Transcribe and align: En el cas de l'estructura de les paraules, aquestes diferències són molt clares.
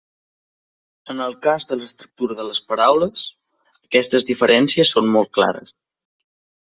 En 1.13 1.19
el 1.25 1.35
cas 1.47 1.67
de 1.73 1.77
l'estructura 1.81 2.37
de 2.39 2.47
les 2.47 2.61
paraules, 2.71 3.25
aquestes 3.91 4.29
diferències 4.31 4.95
són 4.97 5.13
molt 5.19 5.31
clares. 5.41 5.75